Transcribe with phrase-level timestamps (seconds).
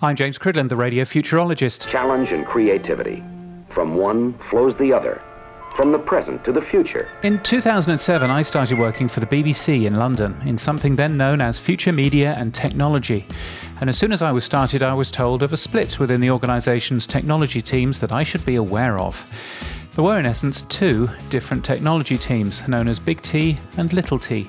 [0.00, 1.88] I'm James Cridland, the radio futurologist.
[1.88, 3.20] Challenge and creativity.
[3.68, 5.20] From one flows the other.
[5.74, 7.08] From the present to the future.
[7.24, 11.58] In 2007, I started working for the BBC in London in something then known as
[11.58, 13.26] Future Media and Technology.
[13.80, 16.30] And as soon as I was started, I was told of a split within the
[16.30, 19.28] organisation's technology teams that I should be aware of.
[19.94, 24.48] There were, in essence, two different technology teams known as Big T and Little T.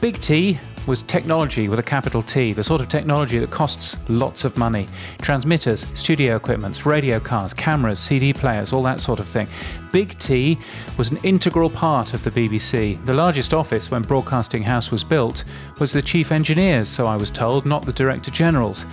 [0.00, 4.44] Big T was technology with a capital T, the sort of technology that costs lots
[4.44, 4.88] of money.
[5.20, 9.48] Transmitters, studio equipments, radio cars, cameras, CD players, all that sort of thing.
[9.92, 10.58] Big T
[10.98, 13.04] was an integral part of the BBC.
[13.04, 15.44] The largest office when Broadcasting House was built
[15.78, 18.84] was the chief engineers, so I was told, not the director generals.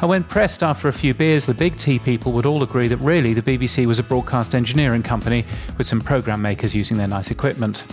[0.00, 2.96] And when pressed after a few beers, the Big T people would all agree that
[2.98, 5.44] really the BBC was a broadcast engineering company
[5.78, 7.84] with some program makers using their nice equipment.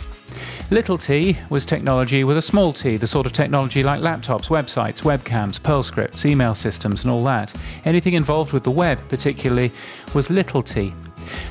[0.71, 5.01] Little t was technology with a small t, the sort of technology like laptops, websites,
[5.01, 7.51] webcams, Perl scripts, email systems, and all that.
[7.85, 9.71] Anything involved with the web, particularly,
[10.13, 10.93] was little t.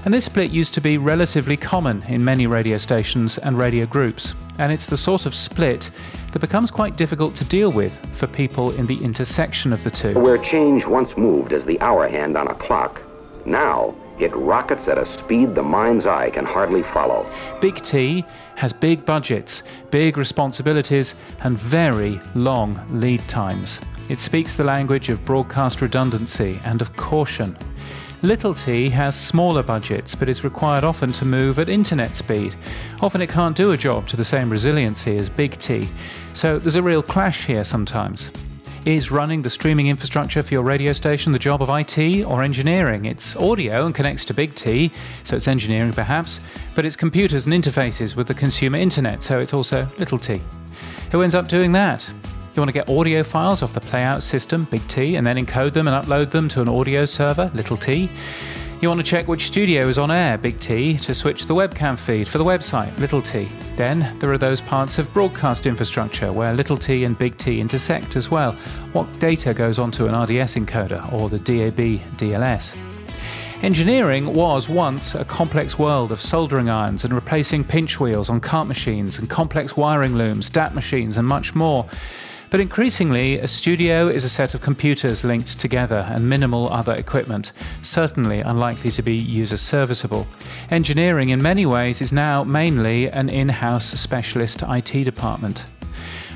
[0.05, 4.37] And this split used to be relatively common in many radio stations and radio groups.
[4.61, 5.91] And it's the sort of split
[6.31, 10.15] that becomes quite difficult to deal with for people in the intersection of the two.
[10.15, 13.03] Where change once moved as the hour hand on a clock,
[13.45, 17.27] now it rockets at a speed the mind's eye can hardly follow.
[17.61, 18.25] Big T
[18.57, 23.81] has big budgets, big responsibilities, and very long lead times.
[24.09, 27.57] It speaks the language of broadcast redundancy and of caution.
[28.23, 32.57] Little t has smaller budgets, but is required often to move at internet speed.
[33.01, 35.89] Often it can't do a job to the same resiliency as Big T,
[36.35, 38.33] so there's a real clash here sometimes.
[38.85, 43.07] Is running the streaming infrastructure for your radio station the job of IT or engineering?
[43.07, 44.93] It's audio and connects to Big T,
[45.25, 46.41] so it's engineering perhaps,
[46.77, 50.41] but it's computers and interfaces with the consumer internet, so it's also little t.
[51.11, 52.09] Who ends up doing that?
[52.55, 55.73] You want to get audio files off the playout system, Big T, and then encode
[55.73, 58.09] them and upload them to an audio server, little t.
[58.81, 61.99] You want to check which studio is on air, big T, to switch the webcam
[61.99, 63.49] feed for the website, little t.
[63.75, 68.15] Then there are those parts of broadcast infrastructure where little t and big T intersect
[68.15, 68.53] as well.
[68.93, 72.81] What data goes onto an RDS encoder or the DAB DLS?
[73.65, 78.69] Engineering was once a complex world of soldering irons and replacing pinch wheels on cart
[78.69, 81.85] machines and complex wiring looms, DAT machines, and much more.
[82.51, 87.53] But increasingly, a studio is a set of computers linked together and minimal other equipment,
[87.83, 90.27] certainly unlikely to be user serviceable.
[90.71, 95.67] Engineering, in many ways, is now mainly an in house specialist IT department.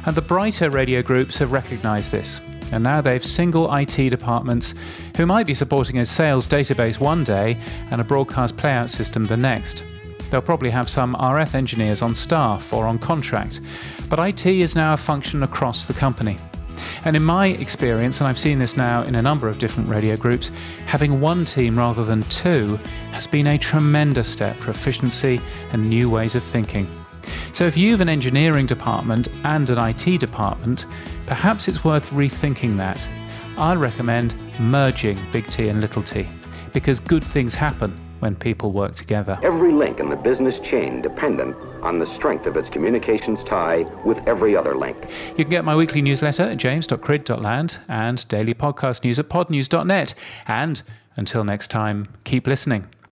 [0.04, 2.42] And the brighter radio groups have recognized this.
[2.72, 4.74] And now they've single IT departments
[5.16, 7.56] who might be supporting a sales database one day
[7.90, 9.82] and a broadcast playout system the next.
[10.32, 13.60] They'll probably have some RF engineers on staff or on contract,
[14.08, 16.38] but IT is now a function across the company.
[17.04, 20.16] And in my experience, and I've seen this now in a number of different radio
[20.16, 20.50] groups,
[20.86, 22.76] having one team rather than two
[23.10, 25.38] has been a tremendous step for efficiency
[25.72, 26.88] and new ways of thinking.
[27.52, 30.86] So if you've an engineering department and an IT department,
[31.26, 32.98] perhaps it's worth rethinking that.
[33.58, 36.26] I'd recommend merging Big T and Little T
[36.72, 39.36] because good things happen when people work together.
[39.42, 44.18] Every link in the business chain dependent on the strength of its communications tie with
[44.28, 44.96] every other link.
[45.36, 50.14] You can get my weekly newsletter at james.crid.land and daily podcast news at podnews.net.
[50.46, 50.82] And
[51.16, 52.86] until next time, keep listening.